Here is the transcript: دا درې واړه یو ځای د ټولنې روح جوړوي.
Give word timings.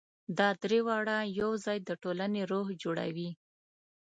دا 0.37 0.49
درې 0.63 0.79
واړه 0.87 1.17
یو 1.39 1.51
ځای 1.65 1.77
د 1.83 1.89
ټولنې 2.01 2.41
روح 2.51 2.67
جوړوي. 2.83 3.29